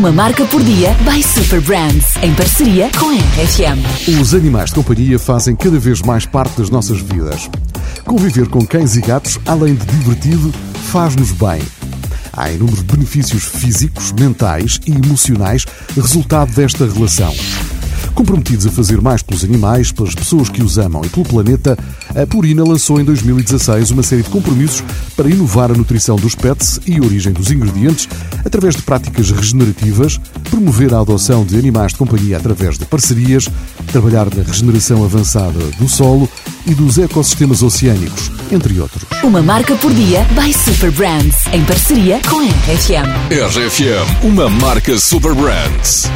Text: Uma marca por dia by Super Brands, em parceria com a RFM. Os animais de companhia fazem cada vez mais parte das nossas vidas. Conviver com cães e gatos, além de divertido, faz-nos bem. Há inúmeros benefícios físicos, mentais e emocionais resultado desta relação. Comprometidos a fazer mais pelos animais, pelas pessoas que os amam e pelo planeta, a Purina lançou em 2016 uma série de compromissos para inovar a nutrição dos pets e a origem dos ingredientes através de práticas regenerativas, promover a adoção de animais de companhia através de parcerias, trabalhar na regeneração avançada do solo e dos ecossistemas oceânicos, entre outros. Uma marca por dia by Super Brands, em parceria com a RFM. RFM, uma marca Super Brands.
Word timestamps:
Uma 0.00 0.12
marca 0.12 0.46
por 0.46 0.62
dia 0.62 0.96
by 1.04 1.22
Super 1.22 1.60
Brands, 1.60 2.16
em 2.22 2.34
parceria 2.34 2.88
com 2.98 3.10
a 3.10 3.12
RFM. 3.12 4.18
Os 4.18 4.32
animais 4.32 4.70
de 4.70 4.76
companhia 4.76 5.18
fazem 5.18 5.54
cada 5.54 5.78
vez 5.78 6.00
mais 6.00 6.24
parte 6.24 6.56
das 6.56 6.70
nossas 6.70 7.02
vidas. 7.02 7.50
Conviver 8.06 8.48
com 8.48 8.64
cães 8.64 8.96
e 8.96 9.02
gatos, 9.02 9.38
além 9.44 9.74
de 9.74 9.84
divertido, 9.84 10.54
faz-nos 10.90 11.32
bem. 11.32 11.60
Há 12.32 12.50
inúmeros 12.50 12.80
benefícios 12.80 13.44
físicos, 13.44 14.10
mentais 14.12 14.80
e 14.86 14.92
emocionais 14.92 15.66
resultado 15.94 16.50
desta 16.54 16.86
relação. 16.86 17.34
Comprometidos 18.14 18.66
a 18.66 18.70
fazer 18.70 19.02
mais 19.02 19.22
pelos 19.22 19.44
animais, 19.44 19.92
pelas 19.92 20.14
pessoas 20.14 20.48
que 20.48 20.62
os 20.62 20.78
amam 20.78 21.04
e 21.04 21.10
pelo 21.10 21.26
planeta, 21.26 21.76
a 22.14 22.26
Purina 22.26 22.64
lançou 22.64 23.00
em 23.00 23.04
2016 23.04 23.90
uma 23.90 24.02
série 24.02 24.22
de 24.22 24.30
compromissos 24.30 24.82
para 25.16 25.28
inovar 25.28 25.70
a 25.70 25.74
nutrição 25.74 26.16
dos 26.16 26.34
pets 26.34 26.80
e 26.86 26.96
a 26.96 27.00
origem 27.00 27.32
dos 27.32 27.50
ingredientes 27.50 28.08
através 28.44 28.76
de 28.76 28.82
práticas 28.82 29.30
regenerativas, 29.30 30.18
promover 30.50 30.94
a 30.94 31.00
adoção 31.00 31.44
de 31.44 31.58
animais 31.58 31.92
de 31.92 31.98
companhia 31.98 32.36
através 32.36 32.78
de 32.78 32.84
parcerias, 32.84 33.48
trabalhar 33.92 34.26
na 34.34 34.42
regeneração 34.42 35.04
avançada 35.04 35.58
do 35.78 35.88
solo 35.88 36.28
e 36.66 36.74
dos 36.74 36.98
ecossistemas 36.98 37.62
oceânicos, 37.62 38.30
entre 38.50 38.80
outros. 38.80 39.04
Uma 39.22 39.42
marca 39.42 39.74
por 39.76 39.92
dia 39.92 40.26
by 40.34 40.52
Super 40.52 40.90
Brands, 40.92 41.46
em 41.52 41.64
parceria 41.64 42.20
com 42.28 42.40
a 42.40 42.44
RFM. 42.44 43.30
RFM, 43.30 44.24
uma 44.24 44.48
marca 44.48 44.98
Super 44.98 45.34
Brands. 45.34 46.10